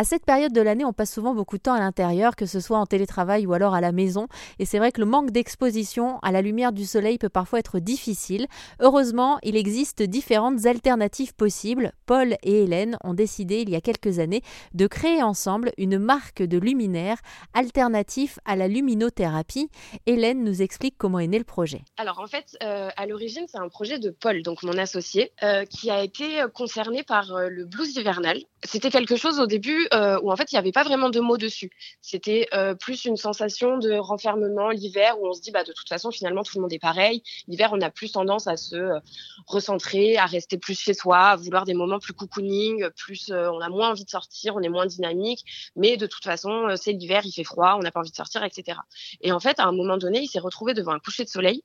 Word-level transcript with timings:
À 0.00 0.04
cette 0.04 0.24
période 0.24 0.54
de 0.54 0.62
l'année, 0.62 0.86
on 0.86 0.94
passe 0.94 1.12
souvent 1.12 1.34
beaucoup 1.34 1.58
de 1.58 1.62
temps 1.62 1.74
à 1.74 1.78
l'intérieur, 1.78 2.34
que 2.34 2.46
ce 2.46 2.58
soit 2.58 2.78
en 2.78 2.86
télétravail 2.86 3.44
ou 3.44 3.52
alors 3.52 3.74
à 3.74 3.82
la 3.82 3.92
maison. 3.92 4.28
Et 4.58 4.64
c'est 4.64 4.78
vrai 4.78 4.92
que 4.92 5.00
le 5.00 5.06
manque 5.06 5.30
d'exposition 5.30 6.18
à 6.20 6.32
la 6.32 6.40
lumière 6.40 6.72
du 6.72 6.86
soleil 6.86 7.18
peut 7.18 7.28
parfois 7.28 7.58
être 7.58 7.80
difficile. 7.80 8.46
Heureusement, 8.78 9.38
il 9.42 9.56
existe 9.56 10.02
différentes 10.02 10.64
alternatives 10.64 11.34
possibles. 11.34 11.92
Paul 12.06 12.36
et 12.42 12.62
Hélène 12.62 12.96
ont 13.04 13.12
décidé 13.12 13.60
il 13.60 13.68
y 13.68 13.76
a 13.76 13.82
quelques 13.82 14.20
années 14.20 14.40
de 14.72 14.86
créer 14.86 15.22
ensemble 15.22 15.70
une 15.76 15.98
marque 15.98 16.42
de 16.42 16.56
luminaires 16.56 17.18
alternatif 17.52 18.38
à 18.46 18.56
la 18.56 18.68
luminothérapie. 18.68 19.68
Hélène 20.06 20.42
nous 20.44 20.62
explique 20.62 20.94
comment 20.96 21.18
est 21.18 21.26
né 21.26 21.36
le 21.36 21.44
projet. 21.44 21.82
Alors 21.98 22.20
en 22.20 22.26
fait, 22.26 22.56
euh, 22.62 22.88
à 22.96 23.04
l'origine, 23.04 23.44
c'est 23.48 23.58
un 23.58 23.68
projet 23.68 23.98
de 23.98 24.08
Paul, 24.08 24.42
donc 24.42 24.62
mon 24.62 24.78
associé, 24.78 25.30
euh, 25.42 25.66
qui 25.66 25.90
a 25.90 26.02
été 26.02 26.42
concerné 26.54 27.02
par 27.02 27.34
euh, 27.34 27.50
le 27.50 27.66
blues 27.66 27.94
hivernal. 27.96 28.38
C'était 28.64 28.88
quelque 28.88 29.16
chose 29.16 29.38
au 29.40 29.46
début 29.46 29.88
où 29.92 30.30
en 30.30 30.36
fait 30.36 30.52
il 30.52 30.54
n'y 30.54 30.58
avait 30.58 30.72
pas 30.72 30.82
vraiment 30.82 31.10
de 31.10 31.20
mots 31.20 31.36
dessus. 31.36 31.70
C'était 32.00 32.48
plus 32.80 33.04
une 33.04 33.16
sensation 33.16 33.78
de 33.78 33.92
renfermement 33.94 34.70
l'hiver 34.70 35.20
où 35.20 35.28
on 35.28 35.32
se 35.32 35.40
dit 35.40 35.50
bah 35.50 35.64
de 35.64 35.72
toute 35.72 35.88
façon 35.88 36.10
finalement 36.10 36.42
tout 36.42 36.56
le 36.56 36.62
monde 36.62 36.72
est 36.72 36.78
pareil. 36.78 37.22
L'hiver 37.48 37.70
on 37.72 37.80
a 37.80 37.90
plus 37.90 38.12
tendance 38.12 38.46
à 38.46 38.56
se 38.56 39.00
recentrer, 39.46 40.16
à 40.16 40.26
rester 40.26 40.58
plus 40.58 40.78
chez 40.78 40.94
soi, 40.94 41.18
à 41.18 41.36
vouloir 41.36 41.64
des 41.64 41.74
moments 41.74 41.98
plus 41.98 42.12
cocooning, 42.12 42.88
plus 42.96 43.30
on 43.32 43.60
a 43.60 43.68
moins 43.68 43.90
envie 43.90 44.04
de 44.04 44.10
sortir, 44.10 44.56
on 44.56 44.60
est 44.60 44.68
moins 44.68 44.86
dynamique. 44.86 45.44
Mais 45.76 45.96
de 45.96 46.06
toute 46.06 46.24
façon 46.24 46.66
c'est 46.76 46.92
l'hiver, 46.92 47.22
il 47.24 47.32
fait 47.32 47.44
froid, 47.44 47.76
on 47.78 47.82
n'a 47.82 47.90
pas 47.90 48.00
envie 48.00 48.10
de 48.10 48.16
sortir, 48.16 48.44
etc. 48.44 48.78
Et 49.20 49.32
en 49.32 49.40
fait 49.40 49.58
à 49.60 49.66
un 49.66 49.72
moment 49.72 49.96
donné 49.96 50.20
il 50.20 50.28
s'est 50.28 50.40
retrouvé 50.40 50.74
devant 50.74 50.92
un 50.92 51.00
coucher 51.00 51.24
de 51.24 51.28
soleil 51.28 51.62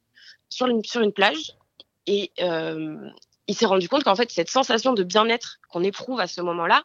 sur 0.49 0.67
une, 0.67 1.11
plage 1.11 1.53
et 2.07 2.31
euh, 2.39 3.09
il 3.47 3.55
s'est 3.55 3.65
rendu 3.65 3.89
compte 3.89 4.03
qu'en 4.03 4.15
fait, 4.15 4.31
cette 4.31 4.49
sensation 4.49 4.93
de 4.93 5.03
bien-être 5.03 5.59
qu'on 5.69 5.83
éprouve 5.83 6.19
à 6.19 6.27
ce 6.27 6.41
moment-là, 6.41 6.83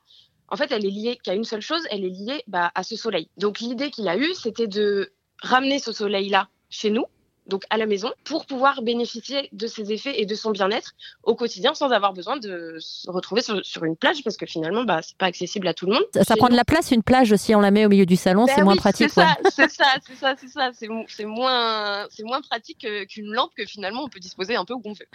en 0.50 0.56
fait, 0.56 0.72
elle 0.72 0.84
est 0.84 0.90
liée 0.90 1.18
qu'à 1.22 1.34
une 1.34 1.45
seule 1.45 1.60
chose, 1.60 1.82
elle 1.90 2.04
est 2.04 2.10
liée 2.10 2.42
bah, 2.46 2.70
à 2.74 2.82
ce 2.82 2.96
soleil. 2.96 3.28
Donc 3.36 3.60
l'idée 3.60 3.91
qu'il 3.91 4.08
a 4.08 4.16
eue, 4.16 4.34
c'était 4.34 4.66
de 4.66 5.12
ramener 5.42 5.78
ce 5.78 5.92
soleil-là 5.92 6.48
chez 6.69 6.91
nous, 6.91 7.06
donc 7.47 7.64
à 7.70 7.77
la 7.77 7.86
maison, 7.86 8.12
pour 8.25 8.47
pouvoir 8.47 8.83
bénéficier 8.83 9.48
de 9.52 9.66
ses 9.66 9.92
effets 9.92 10.20
et 10.20 10.27
de 10.27 10.34
son 10.34 10.50
bien-être 10.50 10.92
au 11.25 11.34
quotidien 11.34 11.75
sans 11.75 11.91
avoir 11.91 12.12
besoin 12.12 12.36
de 12.36 12.77
se 12.78 13.10
retrouver 13.10 13.42
sur, 13.42 13.84
une 13.84 13.97
plage 13.97 14.22
parce 14.22 14.36
que 14.36 14.47
finalement, 14.47 14.84
bah, 14.84 15.00
c'est 15.02 15.16
pas 15.16 15.27
accessible 15.27 15.66
à 15.66 15.75
tout 15.75 15.86
le 15.86 15.94
monde. 15.94 16.05
Ça, 16.22 16.36
prend 16.36 16.48
de 16.48 16.56
la 16.56 16.64
place 16.64 16.91
une 16.91 17.03
plage 17.03 17.34
si 17.36 17.55
on 17.55 17.60
la 17.60 17.70
met 17.70 17.86
au 17.86 17.88
milieu 17.88 18.06
du 18.06 18.16
salon, 18.16 18.47
ben 18.47 18.55
c'est 18.55 18.62
moins 18.62 18.77
pratique. 18.77 19.10
C'est 19.10 19.20
ça, 19.20 19.36
c'est 19.50 19.70
ça, 19.70 19.84
c'est 20.06 20.16
ça, 20.16 20.34
c'est 20.36 20.48
ça. 20.48 20.70
C'est 21.08 21.25
moins, 21.25 22.06
c'est 22.10 22.25
moins 22.25 22.41
pratique 22.41 22.86
qu'une 23.08 23.32
lampe 23.32 23.53
que 23.56 23.66
finalement 23.66 24.05
on 24.05 24.08
peut 24.08 24.20
disposer 24.20 24.56
un 24.56 24.64
peu 24.64 24.75
où 24.75 24.82
on 24.84 24.92
veut. 24.92 25.08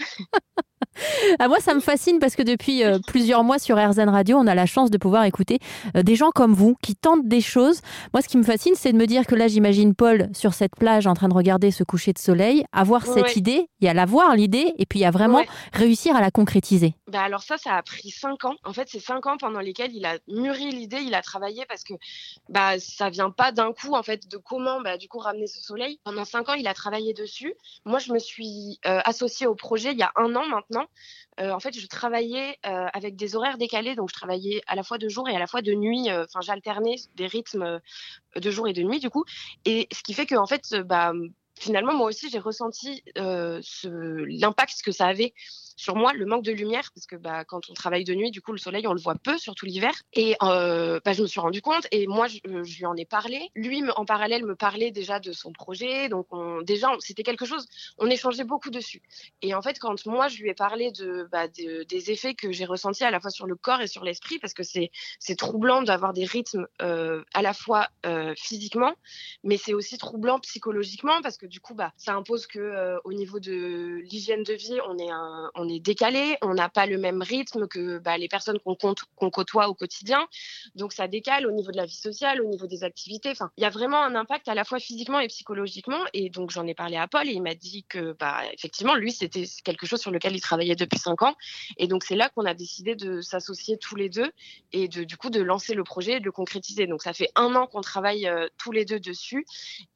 Ah, 1.39 1.47
moi, 1.47 1.59
ça 1.59 1.73
me 1.73 1.79
fascine 1.79 2.19
parce 2.19 2.35
que 2.35 2.43
depuis 2.43 2.83
euh, 2.83 2.99
plusieurs 3.07 3.43
mois 3.43 3.59
sur 3.59 3.77
RZN 3.77 4.09
Radio, 4.09 4.37
on 4.37 4.47
a 4.47 4.55
la 4.55 4.65
chance 4.65 4.89
de 4.89 4.97
pouvoir 4.97 5.23
écouter 5.25 5.59
euh, 5.95 6.03
des 6.03 6.15
gens 6.15 6.31
comme 6.31 6.53
vous 6.53 6.75
qui 6.81 6.95
tentent 6.95 7.27
des 7.27 7.41
choses. 7.41 7.81
Moi, 8.13 8.21
ce 8.21 8.27
qui 8.27 8.37
me 8.37 8.43
fascine, 8.43 8.73
c'est 8.75 8.91
de 8.91 8.97
me 8.97 9.05
dire 9.05 9.25
que 9.25 9.35
là, 9.35 9.47
j'imagine 9.47 9.95
Paul 9.95 10.29
sur 10.33 10.53
cette 10.53 10.75
plage 10.75 11.07
en 11.07 11.13
train 11.13 11.27
de 11.27 11.33
regarder 11.33 11.71
ce 11.71 11.83
coucher 11.83 12.13
de 12.13 12.19
soleil, 12.19 12.65
avoir 12.71 13.05
cette 13.05 13.35
idée, 13.35 13.67
il 13.81 13.85
y 13.85 13.89
a 13.89 13.93
l'avoir 13.93 14.35
l'idée, 14.35 14.73
et 14.77 14.85
puis 14.85 14.99
il 14.99 15.01
y 15.03 15.05
a 15.05 15.11
vraiment 15.11 15.43
réussir 15.73 16.15
à 16.15 16.21
la 16.21 16.31
concrétiser. 16.31 16.95
Bah 17.11 17.21
alors 17.21 17.43
ça, 17.43 17.57
ça 17.57 17.75
a 17.75 17.83
pris 17.83 18.09
cinq 18.09 18.45
ans. 18.45 18.55
En 18.63 18.73
fait, 18.73 18.87
c'est 18.89 18.99
cinq 18.99 19.25
ans 19.25 19.37
pendant 19.37 19.59
lesquels 19.59 19.93
il 19.93 20.05
a 20.05 20.17
mûri 20.27 20.71
l'idée, 20.71 20.99
il 21.01 21.13
a 21.13 21.21
travaillé 21.21 21.65
parce 21.67 21.83
que 21.83 21.93
bah 22.49 22.79
ça 22.79 23.09
vient 23.09 23.29
pas 23.29 23.51
d'un 23.51 23.71
coup 23.73 23.93
en 23.93 24.03
fait 24.03 24.29
de 24.29 24.37
comment 24.37 24.81
bah 24.81 24.97
du 24.97 25.07
coup 25.07 25.19
ramener 25.19 25.47
ce 25.47 25.61
soleil. 25.61 25.99
Pendant 26.03 26.25
cinq 26.25 26.49
ans, 26.49 26.53
il 26.53 26.67
a 26.67 26.73
travaillé 26.73 27.13
dessus. 27.13 27.53
Moi, 27.85 27.99
je 27.99 28.11
me 28.11 28.19
suis 28.19 28.79
euh, 28.85 28.99
associée 29.05 29.47
au 29.47 29.55
projet 29.55 29.91
il 29.91 29.97
y 29.97 30.03
a 30.03 30.11
un 30.15 30.35
an 30.35 30.45
maintenant 30.47 30.85
euh, 31.39 31.51
en 31.51 31.59
fait, 31.59 31.77
je 31.77 31.87
travaillais 31.87 32.57
euh, 32.65 32.87
avec 32.93 33.15
des 33.15 33.35
horaires 33.35 33.57
décalés, 33.57 33.95
donc 33.95 34.09
je 34.09 34.13
travaillais 34.13 34.61
à 34.67 34.75
la 34.75 34.83
fois 34.83 34.97
de 34.97 35.09
jour 35.09 35.27
et 35.27 35.35
à 35.35 35.39
la 35.39 35.47
fois 35.47 35.61
de 35.61 35.73
nuit. 35.73 36.09
Euh, 36.09 36.25
enfin, 36.25 36.41
j'alternais 36.41 36.95
des 37.15 37.27
rythmes 37.27 37.79
de 38.35 38.51
jour 38.51 38.67
et 38.67 38.73
de 38.73 38.83
nuit, 38.83 38.99
du 38.99 39.09
coup. 39.09 39.25
Et 39.65 39.87
ce 39.91 40.01
qui 40.03 40.13
fait 40.13 40.25
que, 40.25 40.35
en 40.35 40.45
fait, 40.45 40.75
bah, 40.85 41.13
finalement, 41.59 41.93
moi 41.93 42.07
aussi, 42.07 42.29
j'ai 42.29 42.39
ressenti 42.39 43.03
l'impact 43.15 44.81
que 44.83 44.91
ça 44.91 45.07
avait 45.07 45.33
sur 45.75 45.95
moi 45.95 46.13
le 46.13 46.25
manque 46.25 46.43
de 46.43 46.51
lumière 46.51 46.91
parce 46.93 47.05
que 47.05 47.15
bah, 47.15 47.43
quand 47.45 47.69
on 47.69 47.73
travaille 47.73 48.03
de 48.03 48.13
nuit, 48.13 48.31
du 48.31 48.41
coup 48.41 48.51
le 48.51 48.57
soleil 48.57 48.87
on 48.87 48.93
le 48.93 48.99
voit 48.99 49.15
peu, 49.15 49.37
surtout 49.37 49.65
l'hiver. 49.65 49.93
Et 50.13 50.35
euh, 50.43 50.99
bah, 51.03 51.13
je 51.13 51.21
me 51.21 51.27
suis 51.27 51.39
rendu 51.39 51.61
compte 51.61 51.87
et 51.91 52.07
moi 52.07 52.27
je, 52.27 52.39
lui 52.45 52.85
en 52.85 52.95
ai 52.95 53.05
parlé. 53.05 53.49
Lui 53.55 53.83
en 53.95 54.05
parallèle 54.05 54.45
me 54.45 54.55
parlait 54.55 54.91
déjà 54.91 55.19
de 55.19 55.31
son 55.31 55.51
projet, 55.51 56.09
donc 56.09 56.27
on, 56.31 56.61
déjà 56.61 56.89
c'était 56.99 57.23
quelque 57.23 57.45
chose. 57.45 57.65
On 57.97 58.09
échangeait 58.09 58.43
beaucoup 58.43 58.69
dessus. 58.69 59.01
Et 59.41 59.53
en 59.53 59.61
fait 59.61 59.79
quand 59.79 60.05
moi 60.05 60.27
je 60.27 60.41
lui 60.41 60.49
ai 60.49 60.53
parlé 60.53 60.91
de, 60.91 61.27
bah, 61.31 61.47
des 61.47 62.11
effets 62.11 62.35
que 62.35 62.51
j'ai 62.51 62.65
ressentis 62.65 63.03
à 63.03 63.11
la 63.11 63.19
fois 63.19 63.29
sur 63.29 63.47
le 63.47 63.55
corps 63.55 63.81
et 63.81 63.87
sur 63.87 64.03
l'esprit 64.03 64.39
parce 64.39 64.53
que 64.53 64.63
c'est 64.63 64.91
c'est 65.19 65.35
troublant 65.35 65.81
d'avoir 65.81 66.13
des 66.13 66.25
rythmes 66.25 66.67
euh, 66.81 67.23
à 67.33 67.41
la 67.41 67.53
fois 67.53 67.87
euh, 68.05 68.33
physiquement, 68.37 68.93
mais 69.43 69.57
c'est 69.57 69.73
aussi 69.73 69.97
troublant 69.97 70.39
psychologiquement 70.39 71.21
parce 71.21 71.37
que 71.37 71.45
du 71.45 71.59
coup 71.59 71.73
bah 71.73 71.91
ça 71.97 72.13
impose 72.13 72.47
que 72.47 72.59
euh, 72.59 72.99
au 73.03 73.13
niveau 73.13 73.39
de 73.39 74.01
l'hygiène 74.03 74.43
de 74.43 74.53
vie 74.53 74.77
on 74.87 74.97
est 74.97 75.09
un 75.09 75.51
est 75.69 75.79
décalé, 75.79 76.37
on 76.41 76.53
n'a 76.53 76.69
pas 76.69 76.85
le 76.85 76.97
même 76.97 77.21
rythme 77.21 77.67
que 77.67 77.99
bah, 77.99 78.17
les 78.17 78.27
personnes 78.27 78.59
qu'on 78.59 79.29
côtoie 79.29 79.67
au 79.67 79.73
quotidien. 79.73 80.27
Donc 80.75 80.93
ça 80.93 81.07
décale 81.07 81.47
au 81.47 81.51
niveau 81.51 81.71
de 81.71 81.77
la 81.77 81.85
vie 81.85 81.95
sociale, 81.95 82.41
au 82.41 82.47
niveau 82.47 82.67
des 82.67 82.83
activités. 82.83 83.33
Il 83.57 83.61
y 83.61 83.65
a 83.65 83.69
vraiment 83.69 84.03
un 84.03 84.15
impact 84.15 84.47
à 84.47 84.55
la 84.55 84.63
fois 84.63 84.79
physiquement 84.79 85.19
et 85.19 85.27
psychologiquement. 85.27 85.99
Et 86.13 86.29
donc 86.29 86.51
j'en 86.51 86.65
ai 86.67 86.73
parlé 86.73 86.97
à 86.97 87.07
Paul 87.07 87.27
et 87.27 87.31
il 87.31 87.41
m'a 87.41 87.55
dit 87.55 87.85
que 87.87 88.15
bah, 88.19 88.41
effectivement, 88.53 88.95
lui, 88.95 89.11
c'était 89.11 89.45
quelque 89.63 89.85
chose 89.85 90.01
sur 90.01 90.11
lequel 90.11 90.35
il 90.35 90.41
travaillait 90.41 90.75
depuis 90.75 90.99
cinq 90.99 91.21
ans. 91.21 91.35
Et 91.77 91.87
donc 91.87 92.03
c'est 92.03 92.15
là 92.15 92.29
qu'on 92.29 92.45
a 92.45 92.53
décidé 92.53 92.95
de 92.95 93.21
s'associer 93.21 93.77
tous 93.77 93.95
les 93.95 94.09
deux 94.09 94.31
et 94.71 94.87
de, 94.87 95.03
du 95.03 95.17
coup 95.17 95.29
de 95.29 95.41
lancer 95.41 95.73
le 95.73 95.83
projet 95.83 96.13
et 96.13 96.19
de 96.19 96.25
le 96.25 96.31
concrétiser. 96.31 96.87
Donc 96.87 97.03
ça 97.03 97.13
fait 97.13 97.29
un 97.35 97.55
an 97.55 97.67
qu'on 97.67 97.81
travaille 97.81 98.27
euh, 98.27 98.47
tous 98.57 98.71
les 98.71 98.85
deux 98.85 98.99
dessus. 98.99 99.45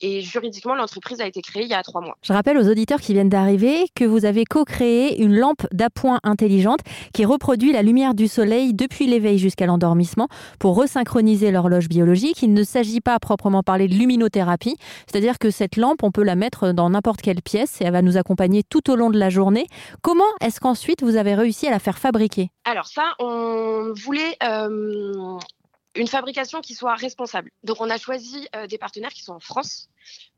Et 0.02 0.22
juridiquement, 0.22 0.76
l'entreprise 0.76 1.22
a 1.22 1.28
été 1.28 1.42
créée 1.42 1.64
il 1.64 1.70
y 1.70 1.74
a 1.74 1.84
trois 1.84 2.02
mois. 2.02 2.18
Je 2.22 2.34
rappelle 2.34 2.58
aux 2.58 2.68
auditeurs 2.68 3.02
qui 3.02 3.14
viennent 3.14 3.30
d'arriver 3.30 3.86
que 3.96 4.06
vous 4.06 4.26
avez 4.26 4.46
co-créé 4.46 5.22
une 5.22 5.36
lampe 5.36 5.59
d'appoint 5.72 6.20
intelligente 6.24 6.80
qui 7.14 7.26
reproduit 7.26 7.72
la 7.72 7.82
lumière 7.82 8.14
du 8.14 8.28
soleil 8.28 8.74
depuis 8.74 9.08
l'éveil 9.08 9.38
jusqu'à 9.38 9.66
l'endormissement 9.66 10.28
pour 10.60 10.76
resynchroniser 10.76 11.52
l'horloge 11.52 11.90
biologique. 11.90 12.42
Il 12.42 12.54
ne 12.54 12.64
s'agit 12.64 13.02
pas 13.02 13.16
à 13.16 13.20
proprement 13.20 13.64
parler 13.64 13.88
de 13.88 13.94
luminothérapie, 13.94 14.78
c'est-à-dire 15.08 15.40
que 15.40 15.52
cette 15.52 15.76
lampe, 15.76 16.04
on 16.04 16.12
peut 16.12 16.24
la 16.24 16.36
mettre 16.36 16.72
dans 16.72 16.90
n'importe 16.90 17.22
quelle 17.22 17.42
pièce 17.42 17.82
et 17.82 17.86
elle 17.86 17.94
va 17.94 18.02
nous 18.02 18.18
accompagner 18.18 18.64
tout 18.64 18.90
au 18.90 18.96
long 18.96 19.10
de 19.10 19.20
la 19.20 19.30
journée. 19.30 19.68
Comment 20.02 20.24
est-ce 20.42 20.60
qu'ensuite 20.60 21.04
vous 21.04 21.16
avez 21.16 21.36
réussi 21.36 21.68
à 21.68 21.72
la 21.72 21.80
faire 21.80 21.98
fabriquer? 21.98 22.50
Alors 22.66 22.88
ça, 22.88 23.14
on 23.20 23.94
voulait 23.94 24.38
euh, 24.44 25.38
une 25.96 26.08
fabrication 26.08 26.62
qui 26.62 26.74
soit 26.74 26.96
responsable. 26.96 27.52
Donc 27.64 27.78
on 27.80 27.90
a 27.90 27.98
choisi 27.98 28.48
euh, 28.56 28.68
des 28.68 28.78
partenaires 28.78 29.12
qui 29.12 29.24
sont 29.24 29.34
en 29.34 29.40
France. 29.40 29.90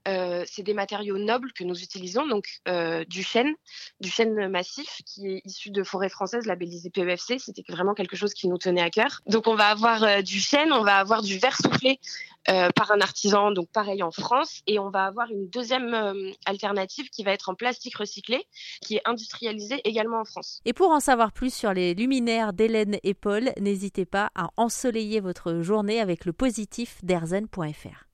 Euh, 0.07 0.43
c'est 0.47 0.63
des 0.63 0.73
matériaux 0.73 1.17
nobles 1.17 1.53
que 1.53 1.63
nous 1.63 1.79
utilisons, 1.81 2.25
donc 2.27 2.45
euh, 2.67 3.03
du 3.05 3.23
chêne, 3.23 3.53
du 3.99 4.09
chêne 4.09 4.47
massif 4.47 5.01
qui 5.05 5.27
est 5.27 5.41
issu 5.45 5.69
de 5.69 5.83
forêts 5.83 6.09
françaises 6.09 6.45
labellisées 6.45 6.89
PEFC. 6.89 7.37
C'était 7.37 7.63
vraiment 7.69 7.93
quelque 7.93 8.15
chose 8.15 8.33
qui 8.33 8.47
nous 8.47 8.57
tenait 8.57 8.81
à 8.81 8.89
cœur. 8.89 9.21
Donc 9.27 9.47
on 9.47 9.55
va 9.55 9.67
avoir 9.67 10.23
du 10.23 10.39
chêne, 10.39 10.73
on 10.73 10.83
va 10.83 10.97
avoir 10.97 11.21
du 11.21 11.37
verre 11.37 11.57
soufflé 11.57 11.99
par 12.45 12.91
un 12.91 13.01
artisan, 13.01 13.51
donc 13.51 13.69
pareil 13.69 14.01
en 14.01 14.09
France, 14.09 14.61
et 14.65 14.79
on 14.79 14.89
va 14.89 15.05
avoir 15.05 15.29
une 15.29 15.47
deuxième 15.49 16.33
alternative 16.45 17.09
qui 17.09 17.23
va 17.23 17.31
être 17.31 17.49
en 17.49 17.55
plastique 17.55 17.95
recyclé, 17.97 18.47
qui 18.81 18.95
est 18.95 19.01
industrialisée 19.05 19.79
également 19.83 20.21
en 20.21 20.25
France. 20.25 20.61
Et 20.65 20.73
pour 20.73 20.89
en 20.89 20.99
savoir 20.99 21.31
plus 21.33 21.53
sur 21.53 21.73
les 21.73 21.93
luminaires 21.93 22.53
d'Hélène 22.53 22.97
et 23.03 23.13
Paul, 23.13 23.51
n'hésitez 23.59 24.05
pas 24.05 24.31
à 24.33 24.49
ensoleiller 24.57 25.19
votre 25.19 25.61
journée 25.61 25.99
avec 25.99 26.25
le 26.25 26.33
positif 26.33 26.97
d'erzen.fr. 27.03 28.10